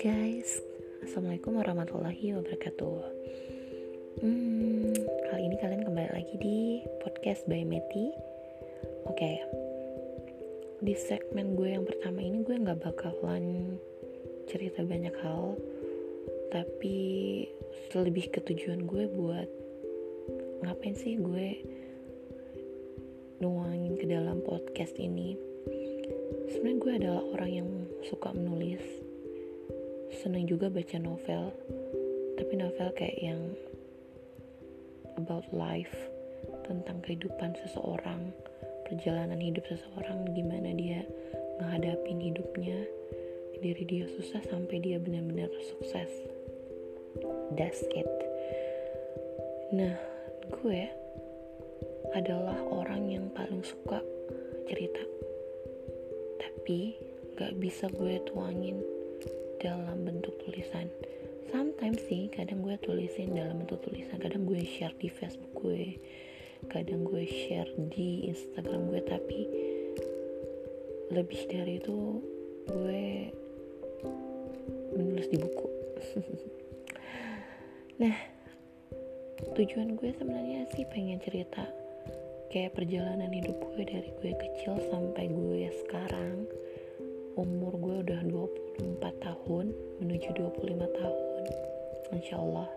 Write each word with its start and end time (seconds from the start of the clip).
guys, 0.00 0.64
Assalamualaikum 1.04 1.60
warahmatullahi 1.60 2.32
wabarakatuh. 2.40 3.04
Hmm, 4.24 4.96
Kali 5.28 5.42
ini 5.44 5.56
kalian 5.60 5.84
kembali 5.84 6.08
lagi 6.08 6.34
di 6.40 6.80
podcast 7.04 7.44
by 7.44 7.68
Meti. 7.68 8.08
Oke. 9.04 9.12
Okay. 9.12 9.36
Di 10.80 10.96
segmen 10.96 11.52
gue 11.52 11.76
yang 11.76 11.84
pertama 11.84 12.24
ini 12.24 12.40
gue 12.48 12.56
gak 12.64 12.80
bakalan 12.80 13.76
cerita 14.48 14.80
banyak 14.80 15.12
hal 15.20 15.60
Tapi 16.48 16.96
lebih 17.92 18.32
ke 18.32 18.40
tujuan 18.48 18.88
gue 18.88 19.04
buat 19.04 19.48
Ngapain 20.64 20.96
sih 20.96 21.20
gue 21.20 21.48
nuangin 23.44 24.00
ke 24.00 24.08
dalam 24.08 24.40
podcast 24.40 24.96
ini. 24.96 25.36
Sebenarnya 26.56 26.80
gue 26.80 26.92
adalah 27.04 27.22
orang 27.36 27.50
yang 27.52 27.68
suka 28.08 28.32
menulis 28.32 29.07
seneng 30.12 30.48
juga 30.48 30.72
baca 30.72 30.96
novel. 30.96 31.52
Tapi 32.38 32.52
novel 32.56 32.88
kayak 32.96 33.18
yang 33.20 33.40
about 35.18 35.44
life 35.52 35.92
tentang 36.64 37.02
kehidupan 37.02 37.52
seseorang 37.66 38.30
perjalanan 38.86 39.36
hidup 39.36 39.66
seseorang 39.68 40.32
gimana 40.32 40.72
dia 40.72 41.04
menghadapin 41.60 42.22
hidupnya. 42.22 42.78
Dari 43.58 43.82
dia 43.90 44.06
susah 44.06 44.38
sampai 44.46 44.78
dia 44.78 45.02
benar-benar 45.02 45.50
sukses. 45.66 46.12
That's 47.58 47.82
it. 47.90 48.06
Nah 49.74 49.98
gue 50.48 50.86
adalah 52.14 52.56
orang 52.70 53.10
yang 53.10 53.26
paling 53.34 53.66
suka 53.66 53.98
cerita. 54.70 55.02
Tapi 56.38 56.94
gak 57.34 57.58
bisa 57.58 57.90
gue 57.90 58.22
tuangin 58.30 58.78
dalam 59.58 60.06
bentuk 60.06 60.34
tulisan. 60.42 60.86
Sometimes 61.50 61.98
sih 62.06 62.30
kadang 62.30 62.62
gue 62.62 62.78
tulisin 62.80 63.34
dalam 63.34 63.62
bentuk 63.62 63.82
tulisan. 63.82 64.18
Kadang 64.22 64.46
gue 64.46 64.62
share 64.62 64.94
di 64.98 65.10
facebook 65.10 65.52
gue 65.58 65.98
kadang 66.66 67.06
gue 67.06 67.22
share 67.22 67.70
di 67.94 68.26
instagram 68.26 68.90
gue 68.90 68.98
tapi 69.06 69.40
lebih 71.14 71.40
dari 71.46 71.78
itu 71.78 72.18
gue 72.66 73.30
menulis 74.96 75.28
di 75.30 75.38
buku. 75.38 75.68
Nah 77.98 78.14
tujuan 79.58 79.98
gue 79.98 80.14
sebenarnya 80.14 80.70
sih 80.70 80.86
pengen 80.86 81.18
cerita 81.18 81.66
kayak 82.54 82.78
perjalanan 82.78 83.26
hidup 83.34 83.58
gue 83.74 83.82
dari 83.82 84.10
gue 84.22 84.32
kecil 84.38 84.78
sampai 84.86 85.26
gue 85.26 85.66
24 89.08 89.24
tahun 89.24 89.72
menuju 90.04 90.28
25 90.36 91.00
tahun. 91.00 91.44
Insya 92.12 92.36
Allah. 92.36 92.68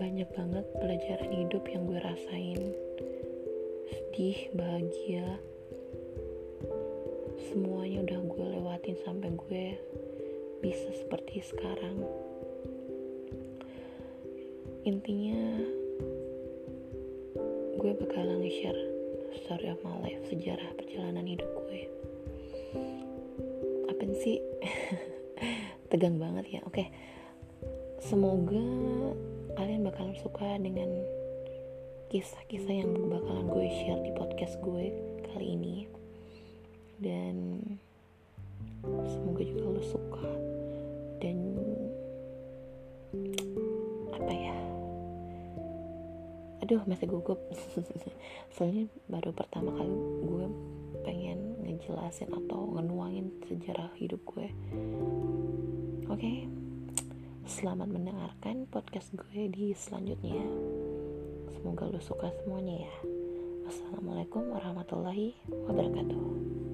Banyak 0.00 0.28
banget 0.32 0.64
pelajaran 0.80 1.32
hidup 1.36 1.64
yang 1.68 1.84
gue 1.84 2.00
rasain. 2.00 2.60
Sedih, 3.92 4.48
bahagia. 4.56 5.36
Semuanya 7.52 8.08
udah 8.08 8.20
gue 8.24 8.46
lewatin 8.56 8.96
sampai 9.04 9.28
gue 9.36 9.64
bisa 10.64 10.88
seperti 10.96 11.44
sekarang. 11.44 12.00
Intinya 14.88 15.60
gue 17.76 17.92
bakalan 18.00 18.40
nge-share 18.44 18.80
story 19.44 19.68
of 19.68 19.80
my 19.84 19.96
life 20.04 20.20
sejarah 20.28 20.72
perjalanan 20.76 21.24
hidup 21.24 21.48
gue 21.68 21.88
apa 24.00 24.16
sih. 24.16 24.40
Tegang 25.92 26.16
banget 26.16 26.56
ya. 26.56 26.60
Oke. 26.64 26.88
Semoga 28.00 28.64
kalian 29.60 29.84
bakalan 29.84 30.16
suka 30.16 30.56
dengan 30.56 30.88
kisah-kisah 32.08 32.80
yang 32.80 32.96
bakalan 33.12 33.44
gue 33.52 33.68
share 33.68 34.00
di 34.00 34.08
podcast 34.16 34.56
gue 34.64 34.88
kali 35.28 35.52
ini. 35.52 35.84
Dan 36.96 37.60
semoga 39.04 39.44
juga 39.44 39.68
lo 39.68 39.84
suka. 39.84 40.28
Dan 41.20 41.60
apa 44.16 44.32
ya? 44.32 44.56
Aduh 46.64 46.80
masih 46.88 47.04
gugup. 47.04 47.36
Soalnya 48.56 48.88
baru 49.12 49.36
pertama 49.36 49.76
kali 49.76 49.92
gue 50.24 50.46
pengen 51.04 51.39
ngejelasin 51.90 52.30
atau 52.30 52.70
ngenuangin 52.78 53.34
sejarah 53.50 53.90
hidup 53.98 54.22
gue. 54.22 54.46
Oke 56.06 56.14
okay? 56.14 56.38
selamat 57.50 57.90
mendengarkan 57.90 58.70
podcast 58.70 59.10
gue 59.10 59.50
di 59.50 59.74
selanjutnya. 59.74 60.38
Semoga 61.50 61.90
lo 61.90 61.98
suka 61.98 62.30
semuanya 62.30 62.86
ya. 62.86 62.94
Wassalamualaikum 63.66 64.54
warahmatullahi 64.54 65.34
wabarakatuh 65.50 66.69